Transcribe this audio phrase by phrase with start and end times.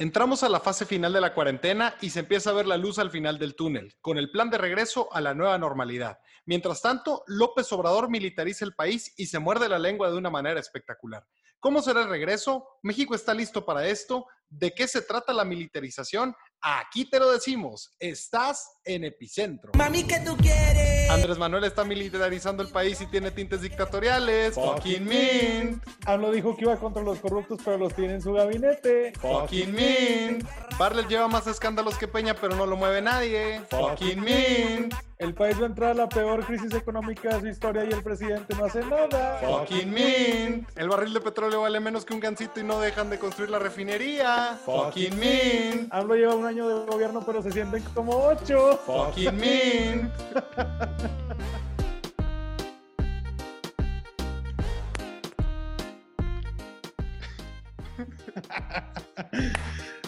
[0.00, 2.98] Entramos a la fase final de la cuarentena y se empieza a ver la luz
[2.98, 6.18] al final del túnel, con el plan de regreso a la nueva normalidad.
[6.46, 10.58] Mientras tanto, López Obrador militariza el país y se muerde la lengua de una manera
[10.58, 11.26] espectacular.
[11.58, 12.66] ¿Cómo será el regreso?
[12.82, 14.26] ¿México está listo para esto?
[14.48, 16.34] ¿De qué se trata la militarización?
[16.62, 19.72] Aquí te lo decimos, estás en epicentro.
[19.74, 21.10] Mami, ¿qué tú quieres?
[21.10, 24.54] Andrés Manuel está militarizando el país y tiene tintes dictatoriales.
[24.54, 25.84] Fucking mint.
[26.06, 29.12] AMLO dijo que iba contra los corruptos, pero los tiene en su gabinete.
[29.20, 30.44] Fucking mint.
[30.78, 33.60] Barlet lleva más escándalos que Peña, pero no lo mueve nadie.
[33.70, 34.94] Fucking mint.
[35.18, 38.02] El país va a entrar a la peor crisis económica de su historia y el
[38.02, 39.38] presidente no hace nada.
[39.40, 40.68] Fucking mint.
[40.78, 43.58] El barril de petróleo vale menos que un gancito y no dejan de construir la
[43.58, 44.58] refinería.
[44.64, 45.92] Fucking mint.
[45.92, 48.79] AMLO lleva un año de gobierno, pero se sienten como ocho.
[48.86, 50.10] Fucking mint.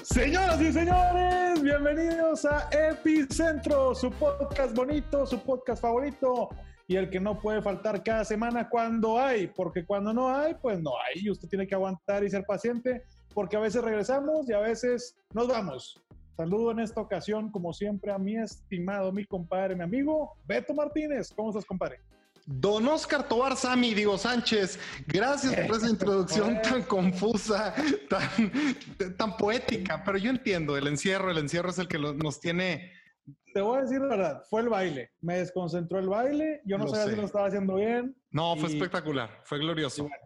[0.03, 6.49] Señoras y señores, bienvenidos a Epicentro, su podcast bonito, su podcast favorito
[6.87, 10.80] y el que no puede faltar cada semana cuando hay, porque cuando no hay, pues
[10.80, 11.24] no hay.
[11.24, 15.16] Y usted tiene que aguantar y ser paciente, porque a veces regresamos y a veces
[15.33, 16.02] nos vamos.
[16.37, 21.33] Saludo en esta ocasión, como siempre, a mi estimado, mi compadre, mi amigo Beto Martínez.
[21.35, 22.01] ¿Cómo estás, compadre?
[22.47, 27.73] Don Oscar Tobar Sami, Diego Sánchez, gracias por esa introducción tan confusa,
[28.11, 32.91] tan, tan poética, pero yo entiendo, el encierro, el encierro es el que nos tiene...
[33.55, 35.11] Te voy a decir la verdad, fue el baile.
[35.21, 37.11] Me desconcentró el baile, yo no Lo sabía sé.
[37.13, 38.17] si lo estaba haciendo bien.
[38.30, 40.05] No, fue Y- espectacular, fue glorioso.
[40.05, 40.17] bueno,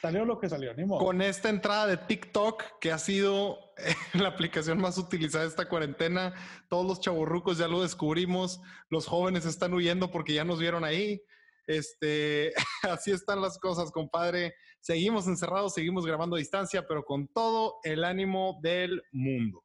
[0.00, 1.04] salió lo que salió, ni modo.
[1.04, 6.34] Con esta entrada de TikTok, que ha sido eh, la aplicación más utilizada esta cuarentena,
[6.68, 11.22] todos los chavorrucos ya lo descubrimos, los jóvenes están huyendo porque ya nos vieron ahí.
[11.66, 14.54] Este, así están las cosas, compadre.
[14.80, 19.62] Seguimos encerrados, seguimos grabando a distancia, pero con todo el ánimo del mundo.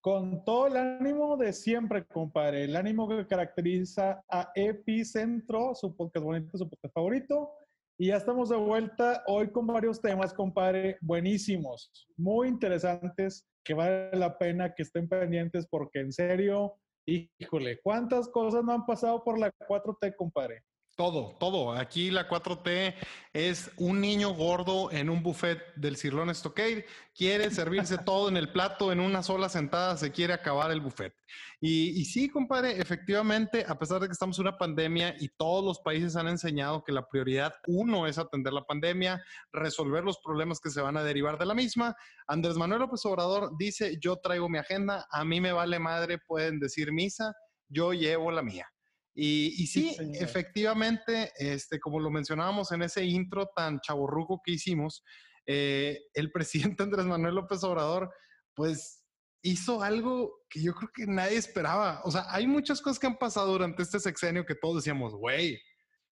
[0.00, 2.64] Con todo el ánimo de siempre, compadre.
[2.64, 7.50] El ánimo que caracteriza a Epicentro, su podcast bonito, su podcast favorito.
[8.02, 14.16] Y ya estamos de vuelta hoy con varios temas, compadre, buenísimos, muy interesantes, que vale
[14.16, 19.38] la pena que estén pendientes porque en serio, híjole, ¿cuántas cosas no han pasado por
[19.38, 20.62] la 4T, compadre?
[21.00, 21.72] Todo, todo.
[21.72, 22.94] Aquí la 4T
[23.32, 26.84] es un niño gordo en un buffet del Cirlón Stockade.
[27.14, 31.14] Quiere servirse todo en el plato en una sola sentada, se quiere acabar el buffet.
[31.58, 35.64] Y, y sí, compadre, efectivamente, a pesar de que estamos en una pandemia y todos
[35.64, 39.24] los países han enseñado que la prioridad uno es atender la pandemia,
[39.54, 41.96] resolver los problemas que se van a derivar de la misma,
[42.26, 46.60] Andrés Manuel López Obrador dice, yo traigo mi agenda, a mí me vale madre, pueden
[46.60, 47.34] decir misa,
[47.70, 48.70] yo llevo la mía.
[49.22, 54.52] Y, y sí, Sí, efectivamente, este, como lo mencionábamos en ese intro tan chaborruco que
[54.52, 55.02] hicimos,
[55.46, 56.32] eh, el
[56.74, 58.10] presidente Andrés Manuel López Obrador,
[58.54, 59.04] pues
[59.42, 62.00] hizo algo que yo creo que nadie esperaba.
[62.04, 65.60] O sea, hay muchas cosas que han pasado durante este sexenio que todos decíamos, güey,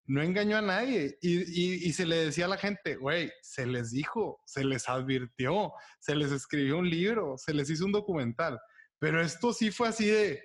[0.05, 1.17] no engañó a nadie.
[1.21, 4.87] Y, y- y se le decía a la gente, güey, se les dijo, se les
[4.87, 8.59] advirtió, se les escribió un libro, se les hizo un documental.
[8.99, 10.41] Pero esto sí fue así de,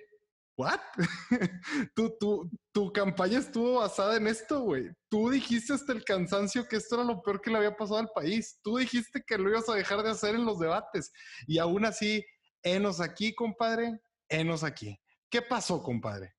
[0.57, 0.79] ¿what?
[1.95, 4.89] tu, tu, tu campaña estuvo basada en esto, güey.
[5.09, 8.09] Tú dijiste hasta el cansancio que esto era lo peor que le había pasado al
[8.13, 8.59] país.
[8.63, 11.11] Tú dijiste que lo ibas a dejar de hacer en los debates.
[11.47, 12.23] Y aún así,
[12.63, 13.99] enos aquí, compadre,
[14.29, 14.99] enos aquí.
[15.29, 16.33] ¿Qué pasó, compadre?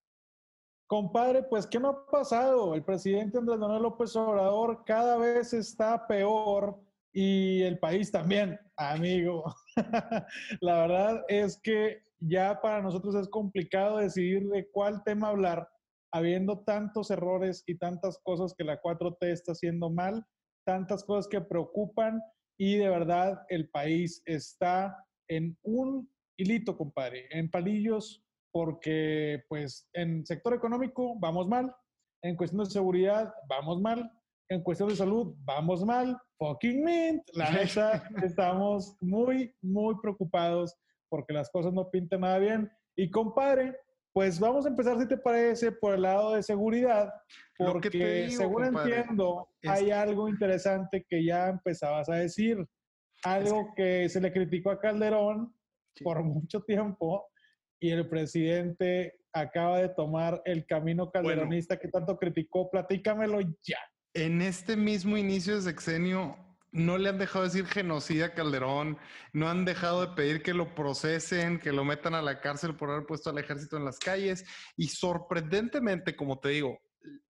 [0.87, 2.75] Compadre, pues, ¿qué no ha pasado?
[2.75, 6.81] El presidente Andrés Manuel López Obrador cada vez está peor
[7.13, 9.45] y el país también, amigo.
[10.61, 15.69] La verdad es que ya para nosotros es complicado decidir de cuál tema hablar,
[16.13, 20.25] habiendo tantos errores y tantas cosas que la 4T está haciendo mal,
[20.65, 22.21] tantas cosas que preocupan
[22.59, 24.97] y de verdad el país está
[25.29, 28.23] en un hilito, compadre, en palillos
[28.53, 31.75] porque pues en sector económico vamos mal,
[32.23, 34.11] en cuestión de seguridad vamos mal,
[34.49, 40.75] en cuestión de salud vamos mal, fucking mint, la neta estamos muy, muy preocupados
[41.09, 42.71] porque las cosas no pintan nada bien.
[42.97, 43.77] Y compadre,
[44.13, 47.13] pues vamos a empezar, si te parece, por el lado de seguridad,
[47.59, 52.67] porque digo, según compadre, entiendo, es- hay algo interesante que ya empezabas a decir,
[53.25, 55.55] algo que se le criticó a Calderón
[55.95, 56.05] Sí.
[56.05, 57.27] por mucho tiempo
[57.81, 62.71] y el presidente acaba de tomar el camino calderonista que tanto criticó.
[62.71, 63.79] Platícamelo ya.
[64.15, 66.37] En este mismo inicio de sexenio,
[66.77, 68.99] no le han dejado decir genocida a Calderón,
[69.33, 72.91] no han dejado de pedir que lo procesen, que lo metan a la cárcel por
[72.91, 74.45] haber puesto al ejército en las calles.
[74.77, 76.79] Y sorprendentemente, como te digo,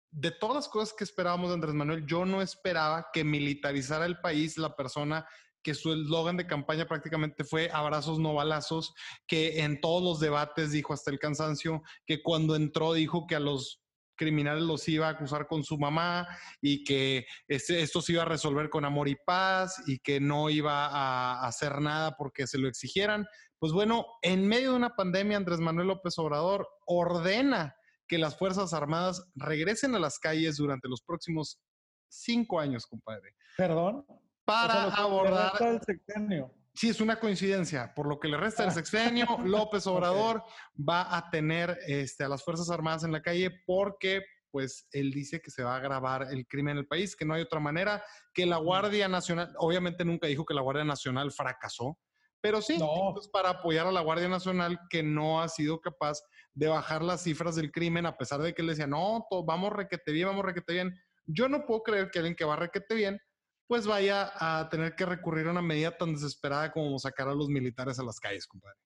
[0.09, 4.19] de todas las cosas que esperábamos de Andrés Manuel, yo no esperaba que militarizara el
[4.19, 5.27] país la persona
[5.61, 8.93] que su eslogan de campaña prácticamente fue abrazos no balazos,
[9.27, 13.39] que en todos los debates dijo hasta el cansancio, que cuando entró dijo que a
[13.39, 13.84] los
[14.15, 16.27] criminales los iba a acusar con su mamá
[16.61, 20.87] y que esto se iba a resolver con amor y paz y que no iba
[20.87, 23.25] a hacer nada porque se lo exigieran.
[23.59, 27.75] Pues bueno, en medio de una pandemia, Andrés Manuel López Obrador ordena
[28.07, 31.59] que las Fuerzas Armadas regresen a las calles durante los próximos
[32.07, 33.35] cinco años, compadre.
[33.57, 34.05] Perdón.
[34.45, 35.53] Para abordar.
[36.75, 37.93] Sí, es una coincidencia.
[37.95, 40.43] Por lo que le resta el sexenio, López Obrador
[40.77, 45.41] va a tener este, a las Fuerzas Armadas en la calle porque pues él dice
[45.41, 48.01] que se va a agravar el crimen en el país, que no hay otra manera,
[48.33, 51.97] que la Guardia Nacional, obviamente nunca dijo que la Guardia Nacional fracasó,
[52.39, 52.77] pero sí,
[53.13, 56.21] pues, para apoyar a la Guardia Nacional que no ha sido capaz
[56.53, 60.11] de bajar las cifras del crimen, a pesar de que él decía, no, vamos requete
[60.11, 60.95] bien, vamos requete bien.
[61.25, 63.19] Yo no puedo creer que alguien que va requete bien
[63.67, 67.49] pues vaya a tener que recurrir a una medida tan desesperada como sacar a los
[67.49, 68.77] militares a las calles, compadre.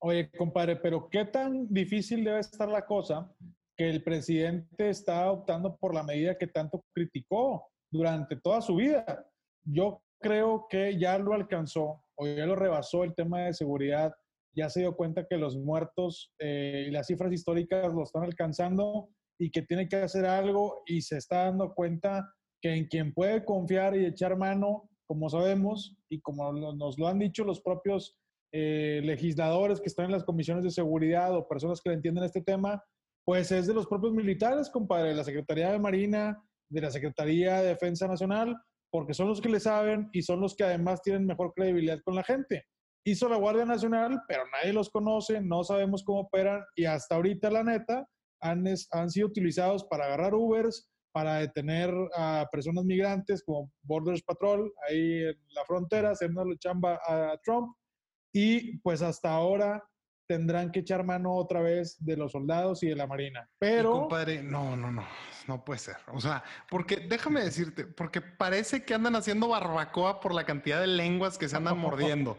[0.00, 3.32] Oye, compadre, pero ¿qué tan difícil debe estar la cosa
[3.76, 9.26] que el presidente está optando por la medida que tanto criticó durante toda su vida?
[9.64, 14.12] Yo creo que ya lo alcanzó o ya lo rebasó el tema de seguridad,
[14.54, 19.08] ya se dio cuenta que los muertos eh, y las cifras históricas lo están alcanzando
[19.38, 23.44] y que tiene que hacer algo y se está dando cuenta que en quien puede
[23.44, 28.16] confiar y echar mano, como sabemos, y como nos lo han dicho los propios
[28.54, 32.40] eh, legisladores que están en las comisiones de seguridad o personas que le entienden este
[32.40, 32.82] tema,
[33.24, 37.60] pues es de los propios militares, compadre, de la Secretaría de Marina, de la Secretaría
[37.60, 38.56] de Defensa Nacional,
[38.90, 42.14] porque son los que le saben y son los que además tienen mejor credibilidad con
[42.14, 42.64] la gente.
[43.04, 47.50] Hizo la Guardia Nacional, pero nadie los conoce, no sabemos cómo operan y hasta ahorita,
[47.50, 48.06] la neta,
[48.40, 54.72] han, han sido utilizados para agarrar Ubers, para detener a personas migrantes como Borders Patrol
[54.88, 57.76] ahí en la frontera, haciendo la chamba a Trump.
[58.32, 59.82] Y pues hasta ahora
[60.26, 63.46] tendrán que echar mano otra vez de los soldados y de la marina.
[63.58, 63.92] Pero...
[63.92, 65.06] compadre, no, no, no,
[65.46, 65.96] no puede ser.
[66.12, 70.86] O sea, porque déjame decirte, porque parece que andan haciendo barbacoa por la cantidad de
[70.86, 72.38] lenguas que se andan mordiendo.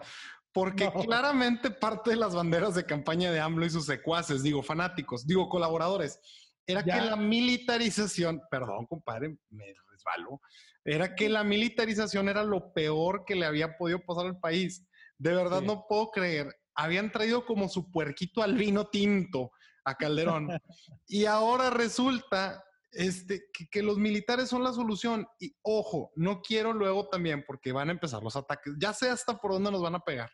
[0.53, 5.25] Porque claramente parte de las banderas de campaña de AMLO y sus secuaces, digo, fanáticos,
[5.25, 6.19] digo, colaboradores,
[6.65, 10.41] era que la militarización, perdón, compadre, me resbalo,
[10.85, 14.85] era que la militarización era lo peor que le había podido pasar al país.
[15.17, 16.53] De verdad no puedo creer.
[16.75, 19.51] Habían traído como su puerquito al vino tinto
[19.85, 20.49] a Calderón.
[21.07, 25.27] y ahora resulta este, que, que, los militares son la solución.
[25.39, 28.73] Y ojo, no quiero luego también, porque van a empezar los ataques.
[28.77, 30.31] Ya sé hasta por dónde nos van a pegar.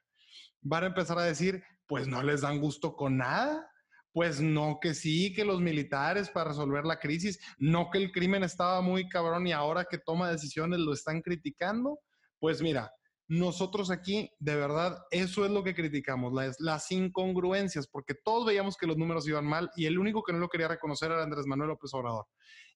[0.62, 3.70] Van a empezar a decir, pues no les dan gusto con nada
[4.20, 8.44] pues no que sí, que los militares para resolver la crisis, no que el crimen
[8.44, 12.02] estaba muy cabrón y ahora que toma decisiones lo están criticando.
[12.38, 12.92] Pues mira,
[13.30, 18.76] nosotros aquí, de verdad, eso es lo que criticamos, las, las incongruencias, porque todos veíamos
[18.76, 21.46] que los números iban mal y el único que no lo quería reconocer era Andrés
[21.46, 22.26] Manuel López Obrador.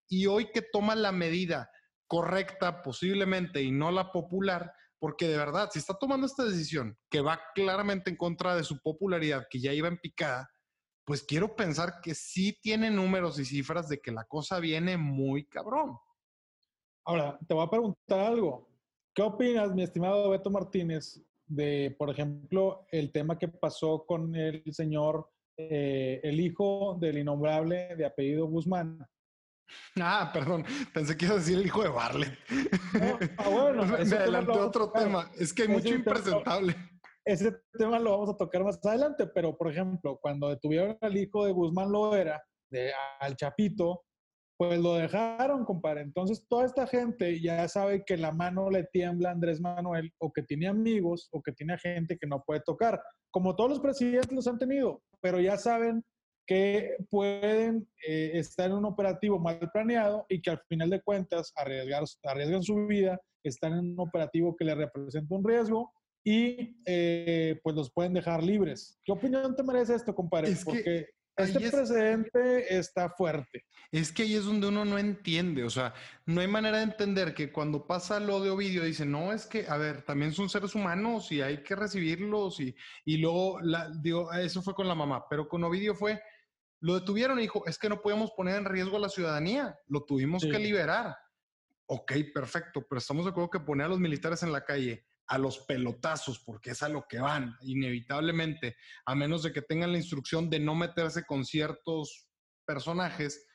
[0.07, 1.69] Y hoy que toma la medida
[2.07, 7.19] correcta posiblemente y no la popular, porque de verdad, si está tomando esta decisión que
[7.19, 10.47] va claramente en contra de su popularidad, que ya iba en picada,
[11.05, 15.45] pues quiero pensar que sí tiene números y cifras de que la cosa viene muy
[15.45, 15.97] cabrón.
[17.05, 18.69] Ahora, te voy a preguntar algo.
[19.13, 24.63] ¿Qué opinas, mi estimado Beto Martínez, de, por ejemplo, el tema que pasó con el
[24.71, 29.05] señor, eh, el hijo del innombrable de apellido Guzmán?
[29.99, 32.37] Ah, perdón, pensé que iba a decir el hijo de Barlet.
[33.37, 33.85] ah, bueno.
[33.85, 35.29] Me adelanté otro tema.
[35.37, 36.75] Es que hay mucho impresentable
[37.25, 41.45] ese tema lo vamos a tocar más adelante, pero por ejemplo, cuando detuvieron al hijo
[41.45, 44.03] de Guzmán Loera, de, al Chapito,
[44.57, 46.01] pues lo dejaron, compadre.
[46.01, 50.31] Entonces, toda esta gente ya sabe que la mano le tiembla a Andrés Manuel, o
[50.31, 53.01] que tiene amigos, o que tiene gente que no puede tocar,
[53.31, 56.03] como todos los presidentes los han tenido, pero ya saben
[56.45, 61.53] que pueden eh, estar en un operativo mal planeado y que al final de cuentas
[61.55, 65.91] arriesgar, arriesgan su vida, están en un operativo que le representa un riesgo
[66.23, 68.99] y eh, pues los pueden dejar libres.
[69.03, 70.55] ¿Qué opinión te merece esto, compadre?
[70.63, 73.65] Porque este precedente está fuerte.
[73.91, 75.93] Es que ahí es donde uno no entiende, o sea,
[76.25, 79.67] no hay manera de entender que cuando pasa lo de Ovidio dice, no, es que,
[79.67, 82.75] a ver, también son seres humanos y hay que recibirlos y,
[83.05, 86.21] y luego, la, digo, eso fue con la mamá, pero con Ovidio fue,
[86.79, 90.03] lo detuvieron y dijo, es que no podemos poner en riesgo a la ciudadanía, lo
[90.05, 91.15] tuvimos que liberar.
[91.85, 95.37] Ok, perfecto, pero estamos de acuerdo que poner a los militares en la calle a
[95.37, 98.75] los pelotazos, porque es a lo que van, inevitablemente,
[99.05, 102.27] a menos de que tengan la instrucción de no meterse con ciertos
[102.65, 103.45] personajes,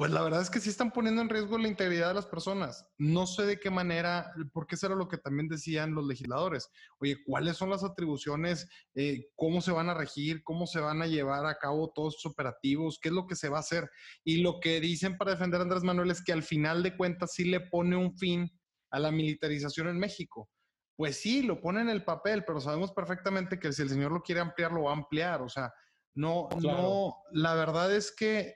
[0.00, 2.86] Pues la verdad es que sí están poniendo en riesgo la integridad de las personas.
[2.96, 6.70] No sé de qué manera, porque eso era lo que también decían los legisladores.
[7.00, 8.66] Oye, ¿cuáles son las atribuciones?
[8.94, 10.42] Eh, ¿Cómo se van a regir?
[10.42, 12.98] ¿Cómo se van a llevar a cabo todos estos operativos?
[12.98, 13.90] ¿Qué es lo que se va a hacer?
[14.24, 17.44] Y lo que dicen para defender Andrés Manuel es que al final de cuentas sí
[17.44, 18.50] le pone un fin
[18.90, 20.48] a la militarización en México.
[21.00, 24.20] Pues sí, lo pone en el papel, pero sabemos perfectamente que si el señor lo
[24.20, 25.40] quiere ampliar, lo va a ampliar.
[25.40, 25.72] O sea,
[26.14, 28.54] no, no, la verdad es que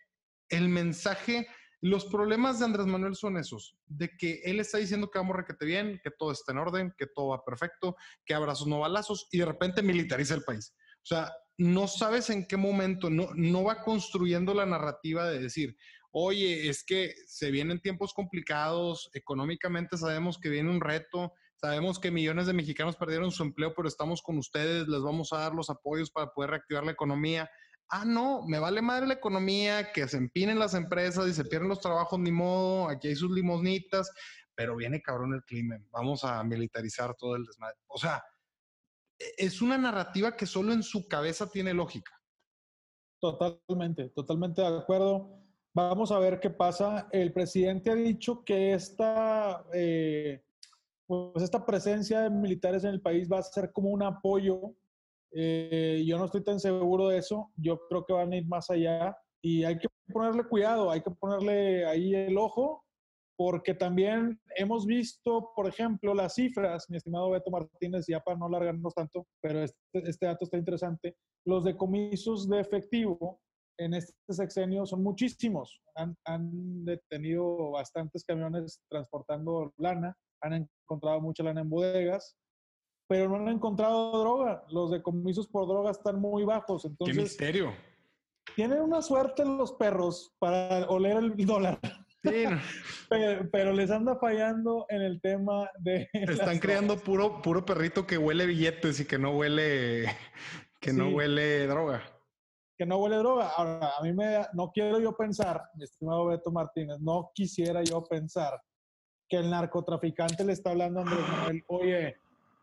[0.50, 1.48] el mensaje,
[1.80, 5.64] los problemas de Andrés Manuel son esos, de que él está diciendo que vamos requete
[5.64, 7.96] bien, que todo está en orden, que todo va perfecto,
[8.26, 10.74] que abrazos no balazos y de repente militariza el país.
[10.96, 15.78] O sea, no sabes en qué momento, no, no va construyendo la narrativa de decir,
[16.10, 22.10] oye, es que se vienen tiempos complicados, económicamente sabemos que viene un reto, sabemos que
[22.10, 25.70] millones de mexicanos perdieron su empleo, pero estamos con ustedes, les vamos a dar los
[25.70, 27.50] apoyos para poder reactivar la economía
[27.88, 31.68] ah, no, me vale madre la economía, que se empinen las empresas y se pierden
[31.68, 34.10] los trabajos, ni modo, aquí hay sus limosnitas,
[34.54, 37.76] pero viene cabrón el crimen, vamos a militarizar todo el desmadre.
[37.86, 38.22] O sea,
[39.18, 42.12] e, es una narrativa que solo en su cabeza tiene lógica.
[43.20, 45.40] Totalmente, totalmente de acuerdo.
[45.72, 47.08] Vamos a ver qué pasa.
[47.10, 50.44] El presidente ha dicho que esta, eh,
[51.06, 54.74] pues esta presencia de militares en el país va a ser como un apoyo
[55.36, 57.50] eh, yo no estoy tan seguro de eso.
[57.56, 61.10] Yo creo que van a ir más allá y hay que ponerle cuidado, hay que
[61.10, 62.84] ponerle ahí el ojo,
[63.36, 68.46] porque también hemos visto, por ejemplo, las cifras, mi estimado Beto Martínez, ya para no
[68.46, 73.40] alargarnos tanto, pero este, este dato está interesante, los decomisos de efectivo
[73.78, 75.82] en este sexenio son muchísimos.
[75.96, 82.36] Han, detenido bastantes camiones transportando lana, han encontrado mucha lana en bodegas
[83.06, 84.64] pero no han encontrado droga.
[84.70, 86.84] Los decomisos por droga están muy bajos.
[86.84, 87.72] Entonces, ¡Qué misterio!
[88.56, 91.80] Tienen una suerte los perros para oler el dólar.
[92.22, 92.44] Sí.
[93.52, 96.08] pero, les anda fallando en el tema de.
[96.12, 100.06] Están creando puro, puro perrito que huele billetes y que no huele,
[100.80, 102.02] que no huele droga.
[102.76, 103.50] Que no huele droga.
[103.56, 108.02] Ahora, a mí me no quiero yo pensar, mi estimado Beto Martínez, no quisiera yo
[108.04, 108.60] pensar
[109.34, 112.16] que el narcotraficante le está hablando a Andrés Manuel, oye,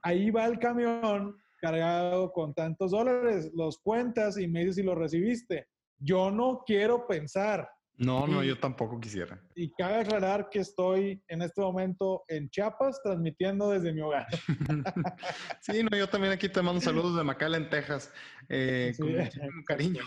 [0.04, 4.96] ahí va el camión cargado con tantos dólares, los cuentas y me dices si lo
[4.96, 5.68] recibiste.
[6.00, 7.70] Yo no quiero pensar.
[7.98, 9.40] No, no, yo tampoco quisiera.
[9.54, 14.28] Y cabe aclarar que estoy en este momento en Chiapas transmitiendo desde mi hogar.
[15.60, 18.13] sí, no, yo también aquí te mando saludos de McAllen, Texas,
[18.48, 20.04] eh, con cariño.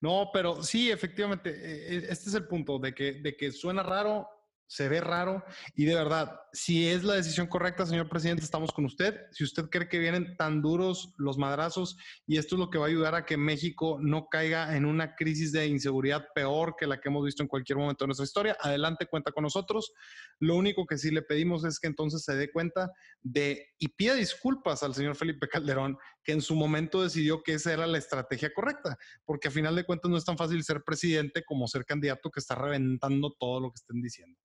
[0.00, 4.28] No, pero sí, efectivamente, eh, este es el punto de que, de que suena raro,
[4.66, 5.44] se ve raro
[5.74, 9.20] y de verdad, si es la decisión correcta, señor presidente, estamos con usted.
[9.32, 12.86] Si usted cree que vienen tan duros los madrazos y esto es lo que va
[12.86, 17.00] a ayudar a que México no caiga en una crisis de inseguridad peor que la
[17.00, 19.92] que hemos visto en cualquier momento de nuestra historia, adelante, cuenta con nosotros.
[20.38, 22.90] Lo único que sí le pedimos es que entonces se dé cuenta
[23.22, 27.72] de y pida disculpas al señor Felipe Calderón, que en su momento decidió que esa
[27.72, 31.44] era la estrategia correcta, porque a final de cuentas no es tan fácil ser presidente
[31.44, 34.38] como ser candidato que está reventando todo lo que estén diciendo.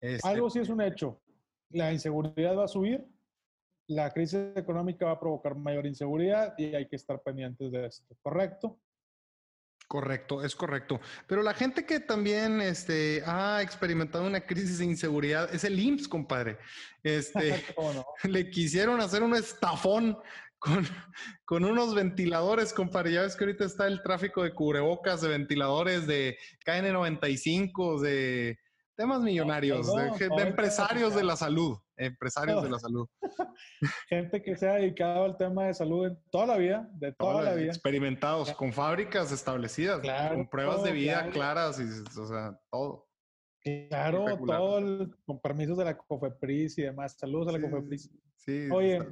[0.00, 1.20] Este, Algo sí es un hecho.
[1.70, 3.06] La inseguridad va a subir,
[3.86, 8.16] la crisis económica va a provocar mayor inseguridad y hay que estar pendientes de esto,
[8.22, 8.78] ¿correcto?
[9.88, 11.00] Correcto, es correcto.
[11.26, 16.06] Pero la gente que también este, ha experimentado una crisis de inseguridad es el IMSS,
[16.06, 16.58] compadre.
[17.02, 17.64] Este,
[18.22, 20.16] Le quisieron hacer un estafón
[20.60, 20.86] con,
[21.44, 23.14] con, unos ventiladores, compadre.
[23.14, 28.60] Ya ves que ahorita está el tráfico de cubrebocas, de ventiladores, de KN95, de
[29.00, 29.86] Temas millonarios,
[30.18, 33.08] de, empresarios de la salud, empresarios de la salud.
[34.10, 37.42] Gente que se ha dedicado al tema de salud en toda la vida, de toda,
[37.42, 37.68] la vida.
[37.68, 41.84] Experimentados, con fábricas establecidas, con pruebas de vida claras, y,
[42.20, 43.08] o sea, todo.
[43.88, 47.16] Claro, todo con permisos de la COFEPRIS y demás.
[47.18, 48.10] Saludos a la COFEPRIS.
[48.36, 48.68] Sí.
[48.70, 49.02] Oye,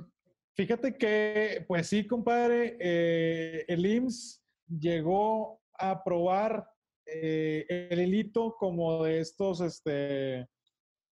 [0.55, 6.69] fíjate que, pues sí, compadre, eh, el IMSS llegó a aprobar
[7.11, 10.49] eh, el hilito como de estos, este,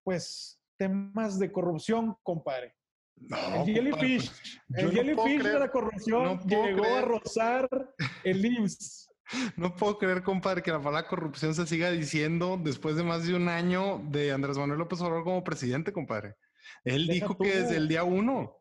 [0.04, 2.74] pues, temas de corrupción, compadre.
[3.16, 4.30] el jellyfish,
[4.68, 7.68] pues, el jellyfish de la corrupción llegó a rozar
[8.24, 9.10] el IMSS.
[9.56, 13.34] No puedo creer, compadre, que la palabra corrupción se siga diciendo después de más de
[13.34, 16.36] un año de Andrés Manuel López Obrador como presidente, compadre.
[16.84, 18.58] Él dijo que desde el día uno.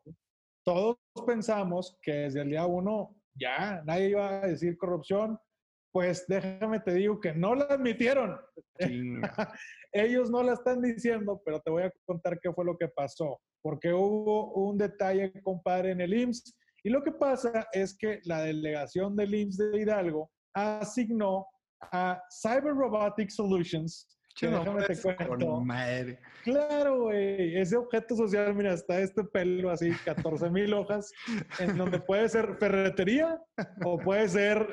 [0.64, 5.38] Todos pensamos que desde el día uno ya nadie iba a decir corrupción,
[5.96, 8.38] pues déjame te digo que no la admitieron.
[9.94, 13.40] Ellos no la están diciendo, pero te voy a contar qué fue lo que pasó,
[13.62, 16.54] porque hubo un detalle, compadre, en el IMSS.
[16.84, 21.46] Y lo que pasa es que la delegación del IMSS de Hidalgo asignó
[21.80, 24.06] a Cyber Robotic Solutions
[24.40, 25.64] déjame te cuento.
[26.44, 27.56] Claro, güey.
[27.56, 31.10] Ese objeto social, mira, está este pelo así, 14 mil hojas,
[31.58, 33.40] en donde puede ser ferretería
[33.84, 34.66] o puede ser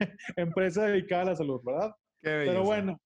[0.36, 1.92] empresa dedicada a la salud, ¿verdad?
[2.20, 2.98] Pero bueno,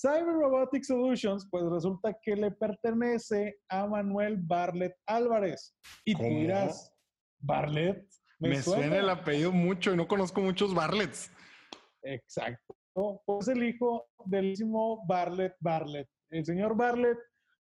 [0.00, 5.76] Cyber Robotic Solutions, pues resulta que le pertenece a Manuel Barlet Álvarez.
[6.04, 6.92] Y tú dirás,
[7.40, 8.04] ¿Barlet?
[8.38, 8.96] Me, suena?
[8.96, 11.30] el apellido mucho y no conozco muchos Barlets.
[12.02, 12.74] Exacto.
[13.24, 16.08] Pues el hijo del mismo Barlet Barlet.
[16.30, 17.18] El señor Barlet,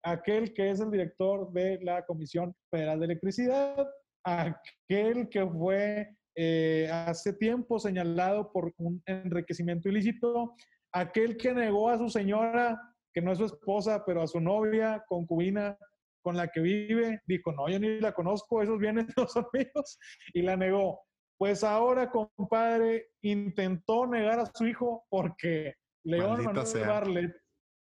[0.03, 3.88] aquel que es el director de la Comisión Federal de Electricidad,
[4.24, 10.53] aquel que fue eh, hace tiempo señalado por un enriquecimiento ilícito,
[10.94, 12.79] aquel que negó a su señora,
[13.12, 15.75] que no es su esposa, pero a su novia, concubina,
[16.22, 19.98] con la que vive, dijo, no, yo ni la conozco, esos bienes no son míos,
[20.34, 21.01] y la negó.
[21.39, 27.36] Pues ahora, compadre, intentó negar a su hijo porque León Manuel Barlet,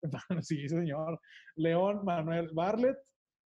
[0.42, 1.22] sí, señor,
[1.56, 2.98] León Manuel Barlet,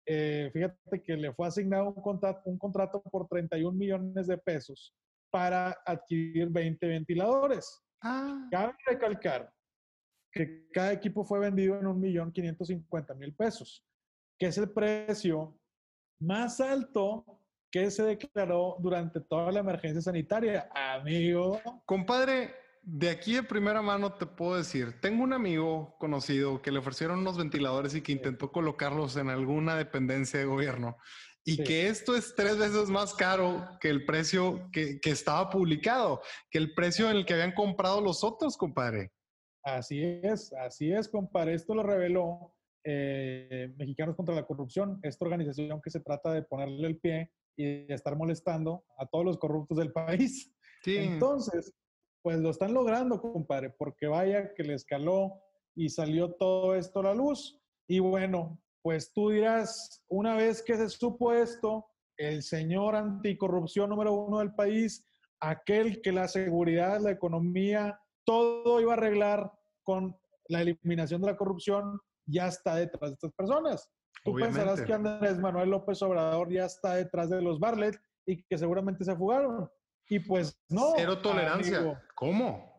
[0.06, 4.96] eh, fíjate que le fue asignado un contrato, un contrato por 31 millones de pesos
[5.32, 7.82] para adquirir 20 ventiladores.
[8.02, 8.48] Ah.
[8.52, 9.52] Cabe recalcar
[10.32, 13.86] que cada equipo fue vendido en un millón quinientos cincuenta mil pesos,
[14.38, 15.58] que es el precio
[16.20, 17.40] más alto
[17.72, 21.60] que se declaró durante toda la emergencia sanitaria, amigo.
[21.86, 22.54] Compadre,
[22.86, 27.20] de aquí de primera mano te puedo decir, tengo un amigo conocido que le ofrecieron
[27.20, 30.98] unos ventiladores y que intentó colocarlos en alguna dependencia de gobierno
[31.46, 36.58] y que esto es tres veces más caro que el precio que, estaba publicado, que
[36.58, 39.12] el precio en el que habían comprado los otros, compadre.
[39.64, 41.54] Así es, así es, compadre.
[41.54, 42.54] Esto lo reveló
[42.86, 47.86] eh, Mexicanos contra la Corrupción, esta organización que se trata de ponerle el pie y
[47.86, 50.54] de estar molestando a todos los corruptos del país.
[50.86, 51.74] Entonces,
[52.24, 55.42] pues lo están logrando, compadre, porque vaya que le escaló
[55.76, 57.62] y salió todo esto a la luz.
[57.88, 61.86] Y bueno, pues tú dirás, una vez que se supo esto,
[62.18, 65.06] el señor anticorrupción número uno del país,
[65.42, 69.52] aquel que la seguridad, la economía, todo iba a arreglar
[69.84, 70.16] con
[70.48, 73.92] la eliminación de la corrupción, ya está detrás de estas personas.
[74.24, 78.58] Tú pensarás que Andrés Manuel López Obrador ya está detrás de los Barlet y que
[78.58, 79.70] seguramente se fugaron.
[80.10, 80.94] Y pues no.
[80.96, 82.02] Cero tolerancia.
[82.16, 82.72] ¿Cómo?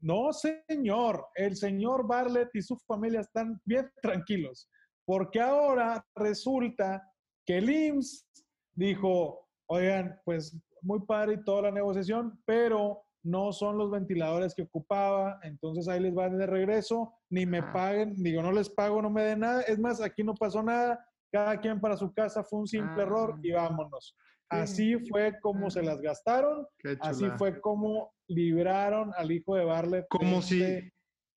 [0.00, 1.26] No, señor.
[1.34, 4.68] El señor Barlet y su familia están bien tranquilos.
[5.04, 7.02] Porque ahora resulta
[7.46, 8.26] que el IMSS
[8.74, 14.62] dijo, oigan, pues muy padre y toda la negociación, pero no son los ventiladores que
[14.62, 19.10] ocupaba, entonces ahí les van de regreso, ni me paguen, digo, no les pago, no
[19.10, 22.60] me den nada, es más, aquí no pasó nada, cada quien para su casa fue
[22.60, 23.40] un simple error ah.
[23.42, 24.16] y vámonos.
[24.48, 26.66] Así fue como se las gastaron,
[27.00, 30.62] así fue como libraron al hijo de Barlet como si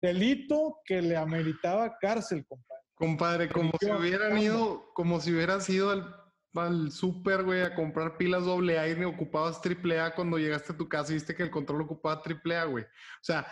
[0.03, 2.83] delito que le ameritaba cárcel, compadre.
[2.95, 6.15] Compadre, como si hubieran ido, como si hubieras ido al,
[6.55, 10.77] al súper, güey, a comprar pilas doble A y ocupabas triple A cuando llegaste a
[10.77, 12.85] tu casa y viste que el control ocupaba triple A, güey.
[12.85, 13.47] O sea,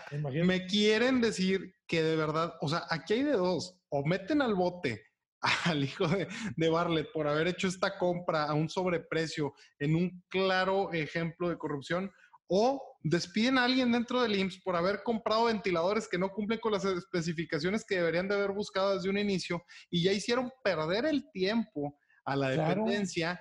[0.44, 4.54] me quieren decir que de verdad, o sea, aquí hay de dos, o meten al
[4.54, 5.04] bote
[5.64, 6.26] al hijo de,
[6.57, 11.59] de, Barlet por haber hecho esta compra a un sobreprecio en un claro ejemplo de
[11.59, 12.11] corrupción,
[12.46, 16.72] o despiden a alguien dentro del IMSS por haber comprado ventiladores que no cumplen con
[16.72, 21.30] las especificaciones que deberían de haber buscado desde un inicio y ya hicieron perder el
[21.33, 23.40] tiempo a la dependencia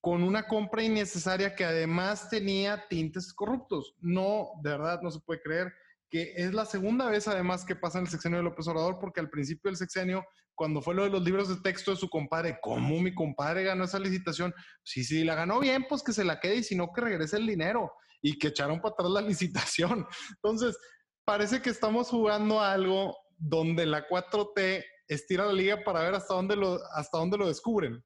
[0.00, 3.94] con una compra innecesaria que además tenía tintes corruptos.
[4.00, 5.72] No, de verdad, no se puede creer
[6.10, 9.20] que es la segunda vez además que pasa en el sexenio de López Obrador, porque
[9.20, 10.22] al principio del sexenio,
[10.54, 13.84] cuando fue lo de los libros de texto de su compadre, ¿cómo mi compadre ganó
[13.84, 14.54] esa licitación?
[14.84, 17.36] Si, si la ganó bien, pues que se la quede y si no, que regrese
[17.36, 20.06] el dinero y que echaron para atrás la licitación.
[20.36, 20.78] Entonces,
[21.24, 26.34] parece que estamos jugando a algo donde la 4T estira la liga para ver hasta
[26.34, 28.02] dónde lo, hasta dónde lo descubren.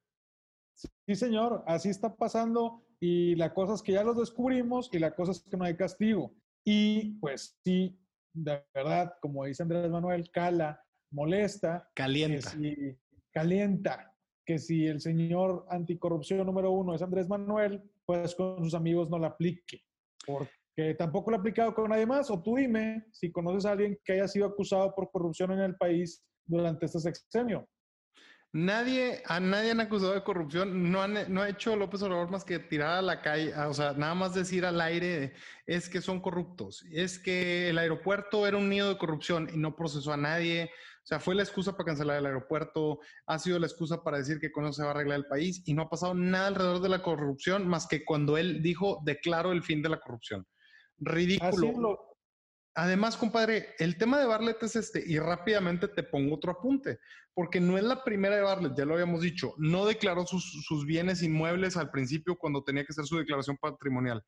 [1.07, 5.15] Sí, señor, así está pasando y la cosa es que ya lo descubrimos y la
[5.15, 6.35] cosa es que no hay castigo.
[6.65, 7.99] Y pues sí,
[8.35, 10.83] de verdad, como dice Andrés Manuel, cala,
[11.17, 11.91] molesta.
[11.95, 12.53] Calienta.
[13.33, 14.13] calienta.
[14.45, 19.19] Que si el señor anticorrupción número uno es Andrés Manuel, pues con sus amigos no
[19.19, 19.83] la aplique
[20.27, 22.31] porque tampoco lo ha aplicado con nadie más.
[22.31, 25.77] O tú dime si conoces a alguien que haya sido acusado por corrupción en el
[25.77, 27.69] país durante este sexenio.
[28.53, 32.59] Nadie, a nadie han acusado de corrupción, no, no ha hecho López Obrador más que
[32.59, 35.35] tirar a la calle, o sea, nada más decir al aire
[35.67, 39.77] es que son corruptos, es que el aeropuerto era un nido de corrupción y no
[39.77, 40.71] procesó a nadie,
[41.09, 44.51] sea, fue la excusa para cancelar el aeropuerto, ha sido la excusa para decir que
[44.51, 46.89] con eso se va a arreglar el país y no ha pasado nada alrededor de
[46.89, 50.45] la corrupción más que cuando él dijo, declaro el fin de la corrupción.
[50.99, 52.19] Ridículo.
[52.75, 56.99] además, compadre, el tema de Barlet es este, y rápidamente te pongo otro apunte,
[57.35, 60.87] porque no es la primera de Barlet, ya lo habíamos dicho, no declaró sus, sus
[60.87, 64.25] bienes inmuebles al principio cuando tenía que hacer su declaración patrimonial.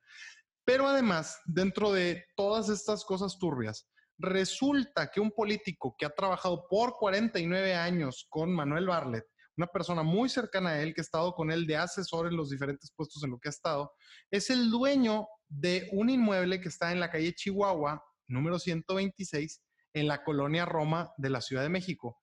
[0.64, 3.88] Pero además, dentro de todas estas cosas turbias,
[4.18, 9.24] resulta que un político que ha trabajado por 49 años con Manuel Barlet,
[9.56, 12.50] una persona muy cercana a él, que ha estado con él de asesor en los
[12.50, 13.92] diferentes puestos en lo que ha estado,
[14.30, 19.62] es el dueño de un inmueble que está en la calle Chihuahua, número 126,
[19.94, 22.20] en la colonia Roma de la Ciudad de México.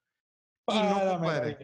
[0.68, 1.58] Y no, compadre.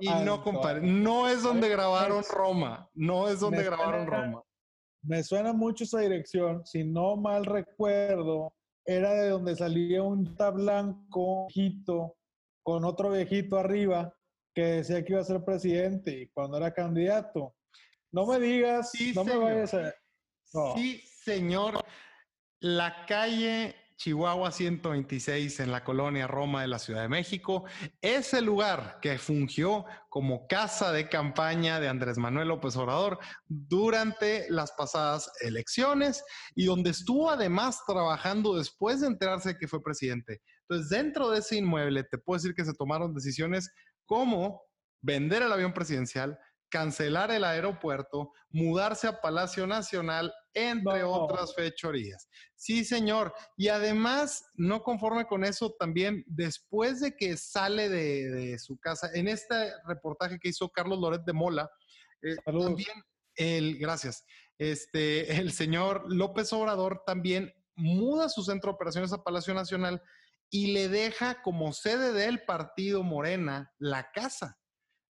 [0.00, 0.80] y no, compadre.
[0.82, 2.90] No es donde grabaron Roma.
[2.92, 4.42] No es donde grabaron Roma.
[5.02, 6.66] Me suena mucho esa dirección.
[6.66, 8.52] Si no mal recuerdo,
[8.86, 12.16] era de donde salía un blanco viejito
[12.62, 14.14] con otro viejito arriba
[14.54, 17.54] que decía que iba a ser presidente y cuando era candidato.
[18.12, 19.92] No me digas, no me vayas a...
[20.74, 21.84] Sí, señor.
[22.60, 27.64] La calle Chihuahua 126 en la colonia Roma de la Ciudad de México
[28.02, 34.46] es el lugar que fungió como casa de campaña de Andrés Manuel López Obrador durante
[34.50, 36.22] las pasadas elecciones
[36.54, 40.42] y donde estuvo además trabajando después de enterarse que fue presidente.
[40.68, 43.70] Entonces, dentro de ese inmueble, te puedo decir que se tomaron decisiones
[44.04, 44.62] como
[45.00, 52.28] vender el avión presidencial, cancelar el aeropuerto, mudarse a Palacio Nacional, entre otras fechorías.
[52.54, 53.34] Sí, señor.
[53.56, 59.28] Y además, no conforme con eso, también después de que sale de, su casa, en
[59.28, 61.70] este reportaje que hizo Carlos Loret de Mola,
[62.22, 63.02] eh, también
[63.36, 64.24] el, gracias,
[64.58, 70.02] este, el señor López Obrador también muda su centro de operaciones a Palacio Nacional
[70.50, 74.58] y le deja como sede del partido Morena la casa.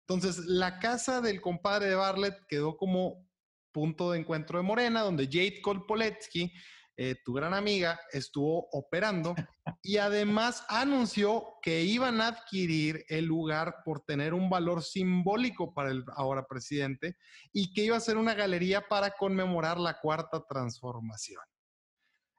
[0.08, 3.26] Entonces, la casa del compadre de Barlet quedó como
[3.72, 6.52] punto de encuentro de Morena, donde Jade Kolpoletsky,
[6.96, 9.34] eh, tu gran amiga, estuvo operando
[9.82, 15.90] y además anunció que iban a adquirir el lugar por tener un valor simbólico para
[15.90, 17.16] el ahora presidente
[17.52, 21.42] y que iba a ser una galería para conmemorar la cuarta transformación.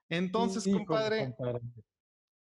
[0.08, 1.36] Entonces, compadre,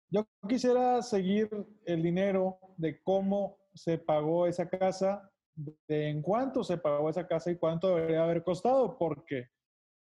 [0.10, 1.50] yo quisiera seguir
[1.86, 7.52] el dinero de cómo se pagó esa casa, de en cuánto se pagó esa casa
[7.52, 9.48] y cuánto debería haber costado, porque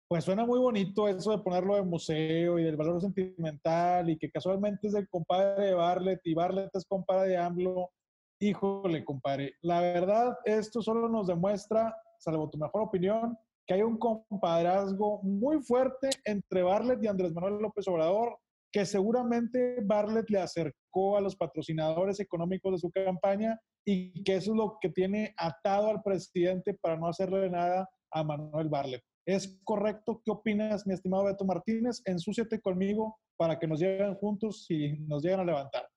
[0.09, 4.31] pues suena muy bonito eso de ponerlo de museo y del valor sentimental y que
[4.31, 7.91] casualmente es el compadre de Barlet y Barlet es compadre de AMLO.
[8.41, 13.99] Híjole, compadre, la verdad esto solo nos demuestra, salvo tu mejor opinión, que hay un
[13.99, 18.37] compadrazgo muy fuerte entre Barlet y Andrés Manuel López Obrador
[18.73, 24.53] que seguramente Barlett le acercó a los patrocinadores económicos de su campaña y que eso
[24.53, 29.03] es lo que tiene atado al presidente para no hacerle nada a Manuel Barlet.
[29.27, 30.23] ¿Es correcto?
[30.25, 32.03] ¿Qué opinas, mi estimado Beto Martínez?
[32.05, 35.89] Ensúciate conmigo para que nos lleguen juntos y nos lleguen a levantar.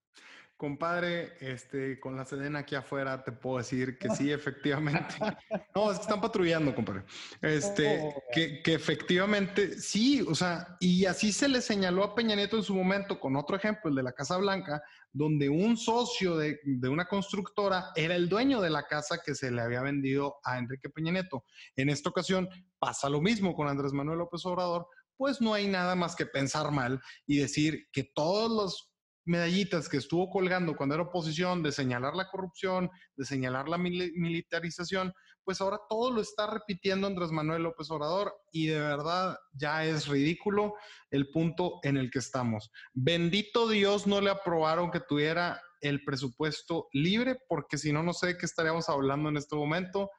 [0.58, 5.16] Compadre, este, con la Sedena aquí afuera te puedo decir que sí, efectivamente.
[5.76, 7.04] No, es que están patrullando, compadre.
[7.42, 12.36] Este, oh, que, que, efectivamente sí, o sea, y así se le señaló a Peña
[12.36, 16.38] Nieto en su momento con otro ejemplo, el de la Casa Blanca, donde un socio
[16.38, 20.36] de, de una constructora era el dueño de la casa que se le había vendido
[20.44, 21.44] a Enrique Peña Nieto.
[21.76, 24.88] En esta ocasión pasa lo mismo con Andrés Manuel López Obrador,
[25.18, 28.93] pues no hay nada más que pensar mal y decir que todos los
[29.26, 35.14] medallitas que estuvo colgando cuando era oposición de señalar la corrupción, de señalar la militarización,
[35.44, 40.08] pues ahora todo lo está repitiendo Andrés Manuel López Obrador y de verdad ya es
[40.08, 40.76] ridículo
[41.12, 42.72] el punto en el que estamos.
[42.94, 48.28] Bendito Dios no le aprobaron que tuviera el presupuesto libre, porque si no, no sé
[48.28, 50.10] de qué estaríamos hablando en este momento.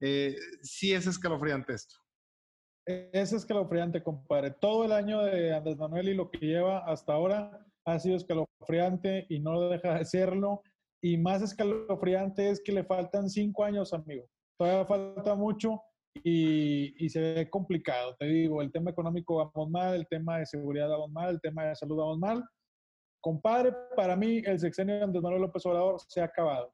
[0.00, 1.94] Eh, sí es escalofriante esto.
[2.86, 4.50] Es escalofriante, compadre.
[4.50, 9.26] Todo el año de Andrés Manuel y lo que lleva hasta ahora ha sido escalofriante
[9.28, 10.62] y no deja de serlo.
[11.02, 14.26] Y más escalofriante es que le faltan cinco años, amigo.
[14.58, 15.80] Todavía falta mucho
[16.22, 18.14] y, y, se ve complicado.
[18.18, 21.64] Te digo, el tema económico vamos mal, el tema de seguridad vamos mal, el tema
[21.64, 22.44] de salud vamos mal.
[23.22, 26.72] Compadre, para mí el sexenio de Andrés Manuel López Obrador se ha acabado.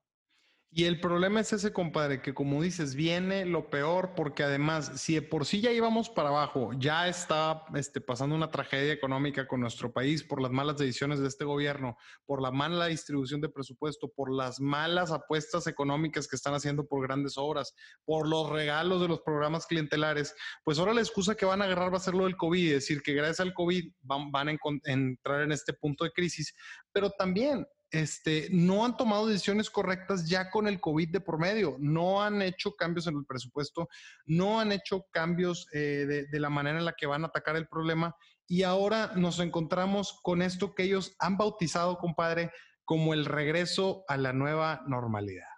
[0.79, 5.15] Y el problema es ese, compadre, que como dices, viene lo peor, porque además, si
[5.15, 9.63] de por sí ya íbamos para abajo, ya está este, pasando una tragedia económica con
[9.63, 14.13] nuestro país por las malas decisiones de este gobierno, por la mala distribución de presupuesto,
[14.15, 17.73] por las malas apuestas económicas que están haciendo por grandes obras,
[18.05, 21.91] por los regalos de los programas clientelares, pues ahora la excusa que van a agarrar
[21.91, 24.57] va a ser lo del COVID, es decir, que gracias al COVID van, van a
[24.85, 26.55] entrar en este punto de crisis,
[26.93, 31.77] pero también este, no han tomado decisiones correctas ya con el COVID de por medio,
[31.79, 33.89] no han hecho cambios en el presupuesto,
[34.27, 37.57] no han hecho cambios eh, de, de la manera en la que van a atacar
[37.57, 38.15] el problema
[38.47, 42.51] y ahora nos encontramos con esto que ellos han bautizado, compadre,
[42.85, 45.49] como el regreso a la nueva normalidad.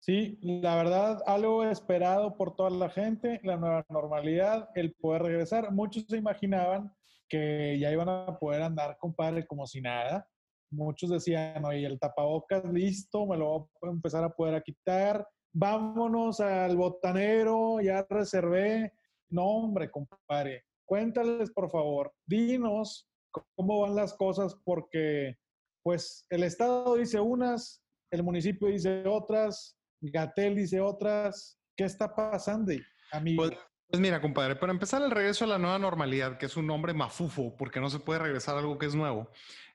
[0.00, 5.70] Sí, la verdad, algo esperado por toda la gente, la nueva normalidad, el poder regresar.
[5.70, 6.92] Muchos se imaginaban
[7.28, 10.28] que ya iban a poder andar, compadre, como si nada.
[10.72, 15.26] Muchos decían, oye, el tapabocas listo, me lo voy a empezar a poder quitar.
[15.54, 18.92] Vámonos al botanero, ya reservé.
[19.30, 23.08] No, hombre, compadre, cuéntales, por favor, dinos
[23.56, 25.36] cómo van las cosas, porque
[25.82, 31.58] pues el Estado dice unas, el municipio dice otras, Gatel dice otras.
[31.76, 32.72] ¿Qué está pasando,
[33.12, 33.42] amigo?
[33.42, 33.58] Pues,
[33.88, 36.94] pues, mira, compadre, para empezar el regreso a la nueva normalidad, que es un nombre
[36.94, 39.28] mafufo, porque no se puede regresar a algo que es nuevo.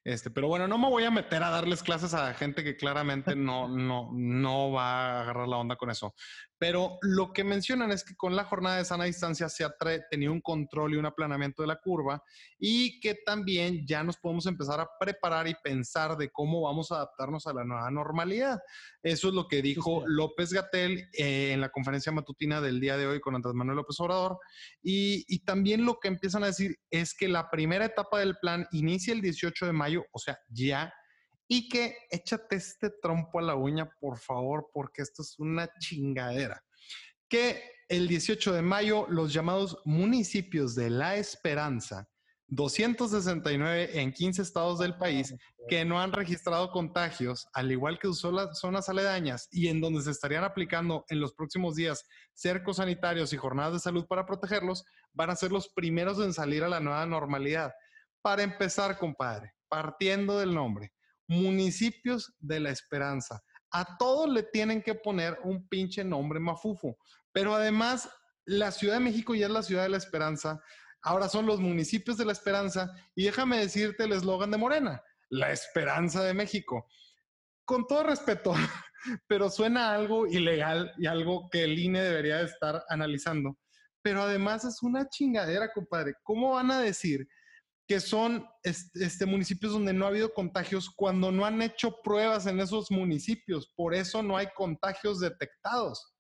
[0.07, 3.35] Este, pero bueno, no me voy a meter a darles clases a gente que claramente
[3.35, 6.15] no, no, no va a agarrar la onda con eso.
[6.59, 9.73] Pero lo que mencionan es que con la jornada de sana distancia se ha
[10.09, 12.23] tenido un control y un aplanamiento de la curva
[12.57, 16.95] y que también ya nos podemos empezar a preparar y pensar de cómo vamos a
[16.95, 18.59] adaptarnos a la nueva normalidad.
[19.03, 23.07] Eso es lo que dijo López Gatel eh, en la conferencia matutina del día de
[23.07, 24.39] hoy con Andrés Manuel López Obrador.
[24.81, 28.67] Y, y también lo que empiezan a decir es que la primera etapa del plan
[28.71, 30.93] inicia el 18 de mayo, o sea, ya
[31.47, 36.63] y que échate este trompo a la uña, por favor, porque esto es una chingadera.
[37.29, 42.07] Que el 18 de mayo los llamados municipios de La Esperanza,
[42.49, 45.35] 269 en 15 estados del país
[45.67, 48.19] que no han registrado contagios, al igual que sus
[48.53, 53.37] zonas aledañas y en donde se estarían aplicando en los próximos días cercos sanitarios y
[53.37, 57.05] jornadas de salud para protegerlos, van a ser los primeros en salir a la nueva
[57.05, 57.73] normalidad.
[58.21, 60.93] Para empezar, compadre, partiendo del nombre,
[61.27, 63.43] municipios de la esperanza.
[63.71, 66.97] A todos le tienen que poner un pinche nombre mafufo.
[67.31, 68.09] Pero además,
[68.45, 70.61] la Ciudad de México ya es la ciudad de la esperanza.
[71.01, 72.93] Ahora son los municipios de la esperanza.
[73.13, 76.87] Y déjame decirte el eslogan de Morena, la esperanza de México.
[77.65, 78.53] Con todo respeto,
[79.27, 83.57] pero suena algo ilegal y algo que el INE debería estar analizando.
[84.01, 86.13] Pero además es una chingadera, compadre.
[86.23, 87.27] ¿Cómo van a decir
[87.87, 92.59] que son este, municipios donde no ha habido contagios cuando no han hecho pruebas en
[92.59, 93.71] esos municipios.
[93.75, 96.13] Por eso no hay contagios detectados.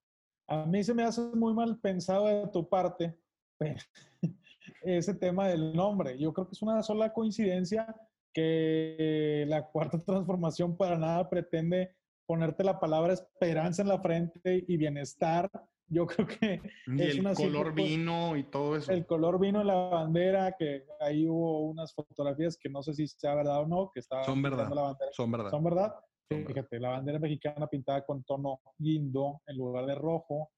[0.47, 3.19] A mí se me hace muy mal pensado de tu parte
[4.81, 6.17] ese tema del nombre.
[6.17, 7.93] Yo creo que es una sola coincidencia
[8.33, 14.77] que la cuarta transformación para nada pretende ponerte la palabra esperanza en la frente y
[14.77, 15.49] bienestar
[15.89, 16.61] yo creo que
[16.97, 18.91] es el color vino y todo eso.
[18.91, 23.07] El color vino en la bandera, que ahí hubo unas fotografías que no sé si
[23.07, 25.11] sea verdad o no, que estaban son verdad, la bandera.
[25.13, 25.49] Son verdad.
[25.49, 25.95] Son verdad.
[26.29, 30.51] Fíjate, la bandera mexicana pintada con tono guindo en lugar de rojo.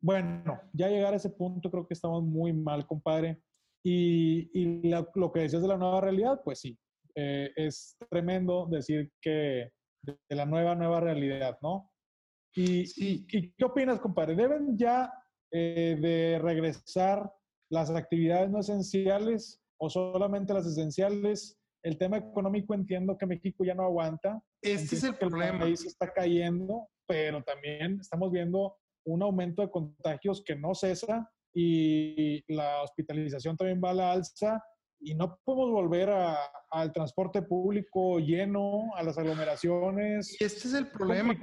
[0.00, 3.42] Bueno, ya llegar a ese punto creo que estamos muy mal, compadre.
[3.82, 6.78] Y, y lo que decías de la nueva realidad, pues sí,
[7.14, 9.70] eh, es tremendo decir que
[10.02, 11.90] de la nueva, nueva realidad, ¿no?
[12.54, 14.34] Y, qué opinas, compadre?
[14.34, 15.12] ¿Deben ya
[15.52, 17.32] eh, de regresar
[17.70, 21.58] las actividades no esenciales o solamente las esenciales?
[21.82, 24.42] El tema económico entiendo que México ya no aguanta.
[24.62, 25.54] Este es el problema.
[25.54, 31.30] El país está cayendo, pero también estamos viendo un aumento de contagios que no cesa
[31.54, 34.62] y la hospitalización también va a la alza
[35.00, 36.10] y no podemos volver
[36.70, 40.36] al transporte público lleno, a las aglomeraciones.
[40.38, 41.34] Y este es el problema.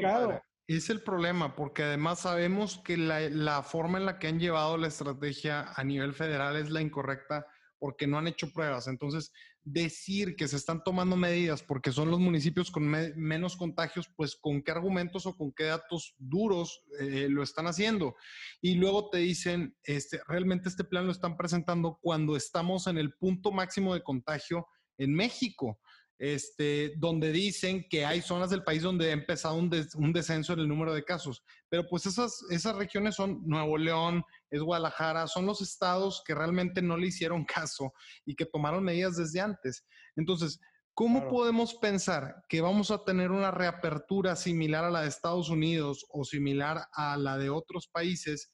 [0.68, 4.88] Es el problema, porque además sabemos que la, forma en la que han llevado la
[4.88, 7.48] estrategia a nivel federal es la incorrecta
[7.80, 8.88] porque no han hecho pruebas.
[8.88, 9.32] Entonces,
[9.64, 14.62] decir que se están tomando medidas porque son los municipios con menos contagios, pues con
[14.62, 18.18] qué argumentos o con qué datos duros eh, lo están haciendo.
[18.60, 23.14] Y luego te dicen, este, realmente este plan lo están presentando cuando estamos en el
[23.14, 25.80] punto máximo de contagio en México
[26.20, 29.70] este, donde dicen que hay zonas del país donde ha empezado un,
[30.14, 31.44] descenso en el número de casos.
[31.70, 36.82] Pero pues esas, esas regiones son Nuevo León, es Guadalajara, son los estados que realmente
[36.82, 37.94] no le hicieron caso
[38.26, 39.86] y que tomaron medidas desde antes.
[40.16, 40.60] Entonces,
[40.94, 46.06] ¿cómo podemos pensar que vamos a tener una reapertura similar a la de Estados Unidos
[46.10, 48.52] o similar a la de otros países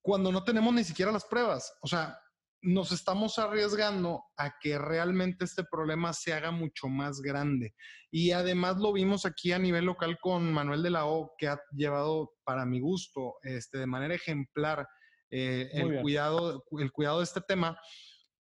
[0.00, 1.72] cuando no tenemos ni siquiera las pruebas?
[1.80, 2.18] O sea,
[2.62, 7.74] nos estamos arriesgando a que realmente este problema se haga mucho más grande.
[8.10, 11.60] Y además lo vimos aquí a nivel local con Manuel de la O, que ha
[11.72, 14.86] llevado, para mi gusto, este, de manera ejemplar
[15.30, 17.76] eh, el, cuidado, el cuidado de este tema.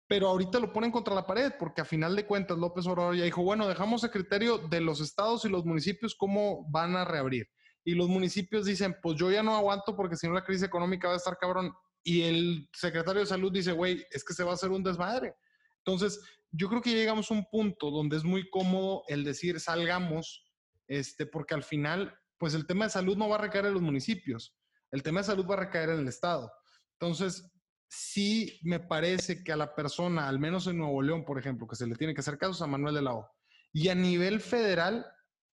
[0.10, 3.26] pero ahorita lo ponen contra la pared, porque a final de cuentas López Obrador ya
[3.26, 7.46] dijo, bueno, dejamos a criterio de los estados y los municipios cómo van a reabrir.
[7.84, 11.08] Y los municipios dicen, pues yo ya no aguanto porque si no la crisis económica
[11.08, 11.72] va a estar cabrón.
[12.08, 15.36] Y el secretario de salud dice, güey, es que se va a hacer un desmadre.
[15.80, 20.50] Entonces, yo creo que llegamos a un punto donde es muy cómodo el decir salgamos,
[20.88, 23.82] este, porque al final, pues el tema de salud no va a recaer en los
[23.82, 24.56] municipios,
[24.92, 26.50] el tema de salud va a recaer en el Estado.
[26.94, 27.52] Entonces,
[27.90, 31.76] sí me parece que a la persona, al menos en Nuevo León, por ejemplo, que
[31.76, 33.30] se le tiene que hacer caso a Manuel de la O.
[33.74, 35.06] Y a nivel federal,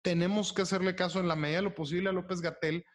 [0.04, 2.86] tenemos que hacerle caso en la medida de lo posible a López Gatel,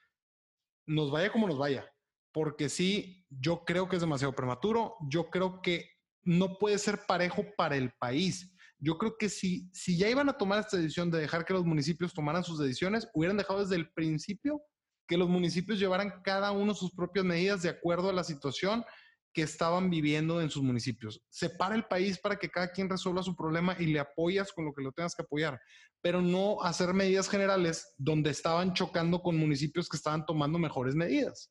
[0.86, 1.84] nos vaya como nos vaya.
[2.32, 5.90] Porque sí, yo creo que es demasiado prematuro, yo creo que
[6.22, 8.54] no puede ser parejo para el país.
[8.78, 11.64] Yo creo que si, si ya iban a tomar esta decisión de dejar que los
[11.64, 14.62] municipios tomaran sus decisiones, hubieran dejado desde el principio
[15.08, 18.84] que los municipios llevaran cada uno sus propias medidas de acuerdo a la situación
[19.32, 21.22] que estaban viviendo en sus municipios.
[21.30, 24.72] Separa el país para que cada quien resuelva su problema y le apoyas con lo
[24.72, 25.60] que lo tengas que apoyar,
[26.02, 31.50] pero no hacer medidas generales donde estaban chocando con municipios que estaban tomando mejores medidas.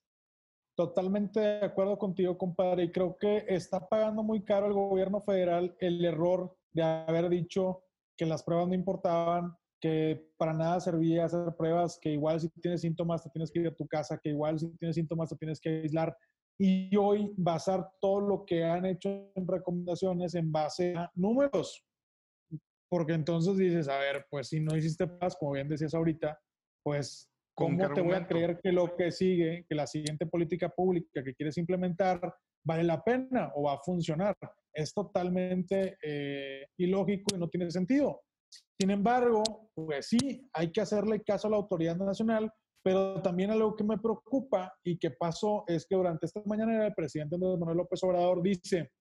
[0.77, 5.75] Totalmente de acuerdo contigo, compadre, y creo que está pagando muy caro el gobierno federal
[5.79, 7.81] el error de haber dicho
[8.15, 12.81] que las pruebas no importaban, que para nada servía hacer pruebas, que igual si tienes
[12.81, 15.59] síntomas te tienes que ir a tu casa, que igual si tienes síntomas te tienes
[15.59, 16.15] que aislar
[16.59, 21.83] y hoy basar todo lo que han hecho en recomendaciones en base a números.
[22.87, 26.39] Porque entonces dices, a ver, pues si no hiciste paz, como bien decías ahorita,
[26.83, 31.23] pues ¿cómo te voy a creer que lo que sigue, que la siguiente política pública
[31.23, 32.21] que quieres implementar
[32.63, 34.35] vale la pena o va a funcionar?
[34.71, 38.21] Es totalmente eh, ilógico y no tiene sentido.
[38.79, 42.51] Sin embargo, pues sí, hay que hacerle caso a la autoridad nacional
[42.87, 46.93] pero también algo que me preocupa y que pasó es que durante esta mañana el
[46.93, 48.91] presidente Andrés Manuel López Obrador dice,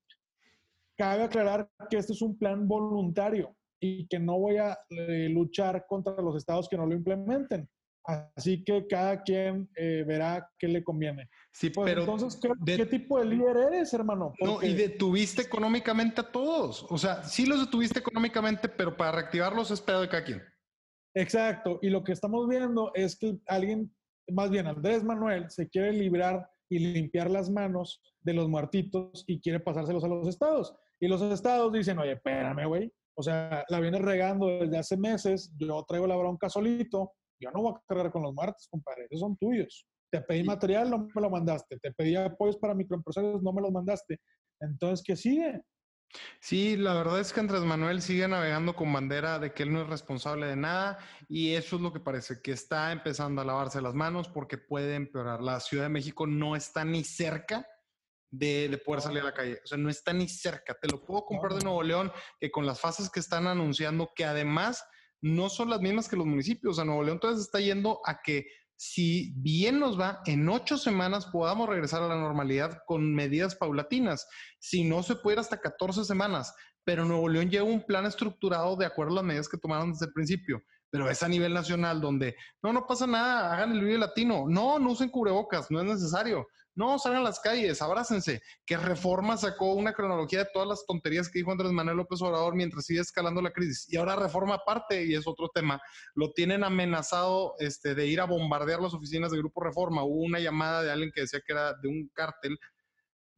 [0.98, 5.86] cabe aclarar que este es un plan voluntario y que no voy a eh, luchar
[5.86, 7.68] contra los estados que no lo implementen.
[8.06, 11.28] Así que cada quien eh, verá qué le conviene.
[11.52, 14.32] Sí, pues pero entonces, ¿qué, tipo de líder eres, hermano?
[14.40, 16.86] No, y detuviste económicamente a todos.
[16.88, 20.42] O sea, sí los detuviste económicamente, pero para reactivarlos es pedo de cada quien.
[21.14, 21.80] Exacto.
[21.82, 23.92] Y lo que estamos viendo es que alguien,
[24.28, 29.40] más bien Andrés Manuel, se quiere librar y limpiar las manos de los muertitos y
[29.40, 30.76] quiere pasárselos a los estados.
[31.00, 32.92] Y los estados dicen, oye, espérame, güey.
[33.18, 37.62] O sea, la vienes regando desde hace meses, yo traigo la bronca solito, yo no
[37.62, 39.86] voy a cargar con los muertos, compadre, esos son tuyos.
[40.10, 41.78] Te pedí material, no me lo mandaste.
[41.78, 44.20] Te pedí apoyos para microempresarios, no me los mandaste.
[44.60, 45.62] Entonces, ¿qué sigue?
[46.40, 49.82] Sí, la verdad es que Andrés Manuel sigue navegando con bandera de que él no
[49.82, 53.82] es responsable de nada y eso es lo que parece, que está empezando a lavarse
[53.82, 55.42] las manos porque puede empeorar.
[55.42, 57.66] La Ciudad de México no está ni cerca
[58.30, 60.74] de, poder salir a la calle, o sea, no está ni cerca.
[60.74, 64.24] Te lo puedo comprar de Nuevo León, que con las fases que están anunciando, que
[64.24, 64.84] además
[65.26, 68.20] no son las mismas que los municipios, o sea, Nuevo León entonces está yendo a
[68.22, 73.56] que si bien nos va, en ocho semanas podamos regresar a la normalidad con medidas
[73.56, 74.28] paulatinas.
[74.58, 76.54] Si no, se puede ir hasta 14 semanas.
[76.84, 80.06] Pero Nuevo León lleva un plan estructurado de acuerdo a las medidas que tomaron desde
[80.06, 80.62] el principio.
[80.90, 84.44] Pero es a nivel nacional donde, no, no pasa nada, hagan el video latino.
[84.46, 86.46] No, no usen cubrebocas, no es necesario.
[86.76, 88.42] No, salgan a las calles, abrácense.
[88.66, 92.54] Que Reforma sacó una cronología de todas las tonterías que dijo Andrés Manuel López Obrador
[92.54, 93.90] mientras sigue escalando la crisis.
[93.90, 95.80] Y ahora Reforma aparte, y es otro tema,
[96.14, 100.04] lo tienen amenazado este, de ir a bombardear las oficinas de Grupo Reforma.
[100.04, 102.58] Hubo una llamada de alguien que decía que era de un cártel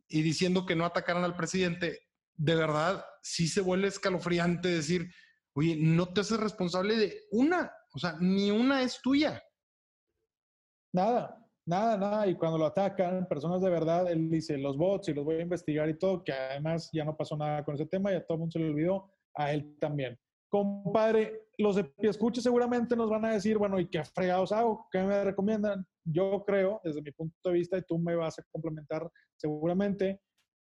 [0.09, 2.09] y diciendo que no atacaran al presidente.
[2.35, 5.15] De verdad, sí se vuelve escalofriante decir,
[5.53, 9.41] oye, no te haces responsable de una, o sea, ni una es tuya.
[10.93, 12.27] Nada, Nada, nada.
[12.27, 15.43] Y cuando lo atacan, personas de verdad, él dice los bots y los voy a
[15.43, 18.39] investigar y todo, que además ya no pasó nada con ese tema, ya todo el
[18.41, 20.19] mundo se le olvidó, a él también.
[20.51, 24.87] Compadre, los de escucha seguramente nos van a decir, bueno, ¿y qué fregados hago?
[24.91, 25.87] ¿Qué me recomiendan?
[26.07, 30.23] Yo creo, desde mi punto de vista, y tú me vas a complementar seguramente,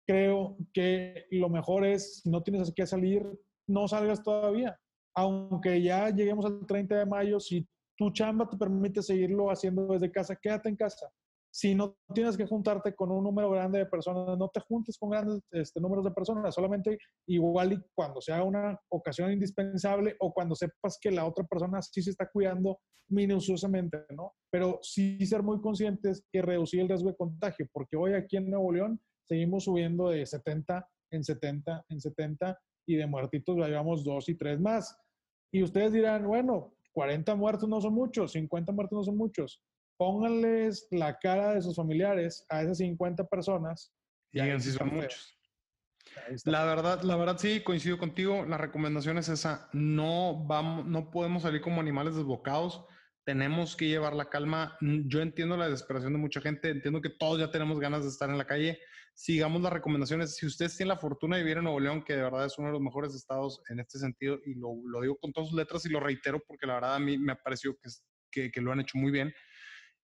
[0.07, 3.29] creo que lo mejor es, si no tienes que salir,
[3.67, 4.79] no salgas todavía.
[5.15, 7.67] Aunque ya lleguemos al 30 de mayo, si
[8.03, 11.09] tu chamba te permite seguirlo haciendo desde casa, quédate en casa.
[11.49, 15.11] Si no tienes que juntarte con un número grande de personas, no te juntes con
[15.11, 20.53] grandes este, números de personas, solamente igual y cuando sea una ocasión indispensable o cuando
[20.53, 24.34] sepas que la otra persona sí se está cuidando minuciosamente, ¿no?
[24.51, 28.49] Pero sí ser muy conscientes y reducir el riesgo de contagio, porque hoy aquí en
[28.49, 28.99] Nuevo León
[29.30, 34.59] seguimos subiendo de 70 en 70 en 70 y de muertitos llevamos dos y tres
[34.59, 34.97] más.
[35.53, 39.61] Y ustedes dirán, bueno, 40 muertos no son muchos, 50 muertos no son muchos.
[39.97, 43.93] Pónganles la cara de sus familiares a esas 50 personas.
[44.31, 45.37] Y digan si son muchos.
[46.45, 48.45] La verdad, la verdad sí, coincido contigo.
[48.45, 49.69] La recomendación es esa.
[49.73, 52.85] No vamos, no podemos salir como animales desbocados.
[53.26, 54.78] Tenemos que llevar la calma.
[54.82, 56.69] Yo entiendo la desesperación de mucha gente.
[56.69, 58.80] Entiendo que todos ya tenemos ganas de estar en la calle.
[59.13, 60.36] Sigamos las recomendaciones.
[60.36, 62.67] Si ustedes tienen la fortuna de vivir en Nuevo León, que de verdad es uno
[62.67, 65.86] de los mejores estados en este sentido, y lo, lo digo con todas sus letras
[65.86, 67.89] y lo reitero porque la verdad a mí me ha parecido que,
[68.32, 69.34] que, que lo han hecho muy bien.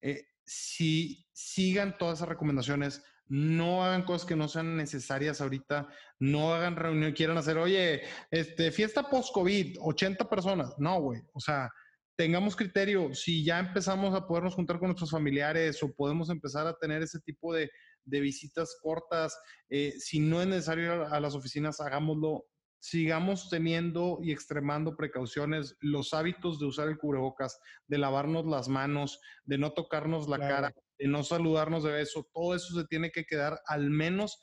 [0.01, 5.89] Eh, si sigan todas esas recomendaciones, no hagan cosas que no sean necesarias ahorita,
[6.21, 10.75] no hagan reunión, quieran hacer, oye, este, fiesta post-COVID, 80 personas.
[10.79, 11.71] No, güey, o sea,
[12.17, 16.77] tengamos criterio, si ya empezamos a podernos juntar con nuestros familiares o podemos empezar a
[16.77, 17.71] tener ese tipo de,
[18.05, 19.39] de visitas cortas,
[19.69, 22.45] eh, si no es necesario ir a, a las oficinas, hagámoslo
[22.81, 27.59] sigamos teniendo y extremando precauciones, los hábitos de usar el cubrebocas,
[27.89, 32.55] de lavarnos las manos, de no tocarnos la cara, de no saludarnos de beso, todo
[32.55, 34.39] eso se tiene que quedar al menos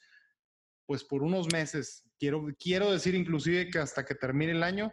[0.86, 2.04] pues por unos meses.
[2.20, 4.92] Quiero, quiero decir inclusive que hasta que termine el año,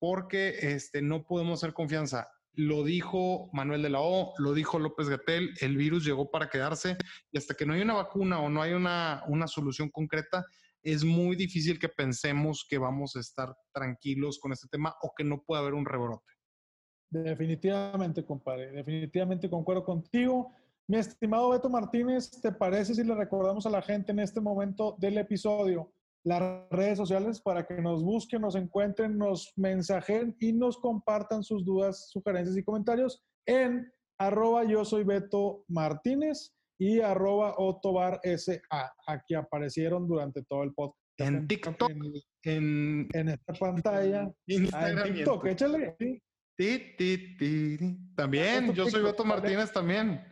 [0.00, 2.28] porque este, no podemos hacer confianza.
[2.54, 6.96] Lo dijo Manuel de la O, lo dijo López Gatel, el virus llegó para quedarse
[7.30, 10.44] y hasta que no hay una vacuna o no hay una, una solución concreta,
[10.82, 15.22] es muy difícil que pensemos que vamos a estar tranquilos con este tema o que
[15.22, 16.32] no puede haber un rebrote.
[17.10, 20.54] Definitivamente, compadre, definitivamente concuerdo contigo.
[20.86, 24.96] Mi estimado Beto Martínez, ¿te parece si le recordamos a la gente en este momento
[24.98, 25.92] del episodio
[26.24, 31.64] las redes sociales para que nos busquen, nos encuentren, nos mensajen y nos compartan sus
[31.64, 38.92] dudas, sugerencias y comentarios en arroba yo soy Beto Martínez y arroba Otobar SA.
[39.06, 40.98] Aquí aparecieron durante todo el podcast.
[41.18, 41.90] En TikTok,
[42.44, 44.30] en, en, esta pantalla.
[44.46, 45.96] Instagram, ah, en TikTok, échale.
[48.16, 50.22] También, yo soy Beto Martínez también.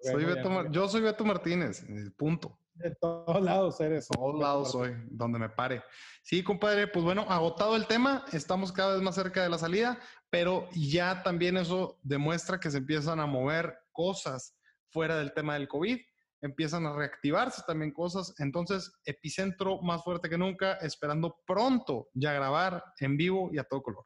[0.00, 1.84] soy Beto, yo soy Beto Martínez,
[2.16, 2.58] punto.
[2.76, 4.08] De todos lados eres.
[4.08, 5.82] De todos lados soy, donde me pare.
[6.22, 9.98] Sí, compadre, pues bueno, agotado el tema, estamos cada vez más cerca de la salida,
[10.30, 14.56] pero ya también eso demuestra que se empiezan a mover cosas
[14.90, 15.98] fuera del tema del COVID,
[16.42, 18.34] empiezan a reactivarse también cosas.
[18.38, 23.82] Entonces, epicentro más fuerte que nunca, esperando pronto ya grabar en vivo y a todo
[23.82, 24.04] color.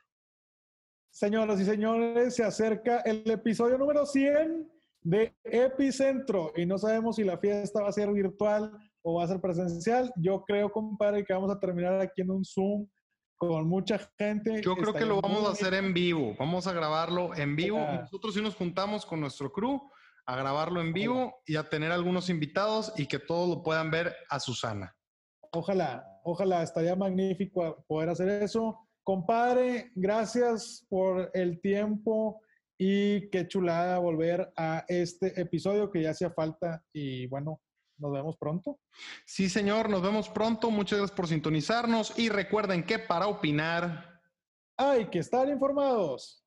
[1.11, 7.24] Señoras y señores, se acerca el episodio número 100 de Epicentro y no sabemos si
[7.24, 8.70] la fiesta va a ser virtual
[9.03, 10.12] o va a ser presencial.
[10.16, 12.86] Yo creo, compadre, que vamos a terminar aquí en un Zoom
[13.36, 14.61] con mucha gente.
[14.62, 16.34] Yo creo que lo vamos a hacer en vivo.
[16.38, 17.78] Vamos a grabarlo en vivo.
[17.78, 19.80] Nosotros sí nos juntamos con nuestro crew
[20.26, 24.14] a grabarlo en vivo y a tener algunos invitados y que todos lo puedan ver
[24.28, 24.94] a Susana.
[25.53, 28.78] Ojalá, ojalá, estaría magnífico poder hacer eso.
[29.03, 32.40] Compadre, gracias por el tiempo
[32.83, 37.61] y qué chulada volver a este episodio que ya hacía falta y bueno,
[37.99, 38.81] nos vemos pronto.
[39.26, 40.70] Sí, señor, nos vemos pronto.
[40.70, 44.22] Muchas gracias por sintonizarnos y recuerden que para opinar
[44.78, 46.43] hay que estar informados.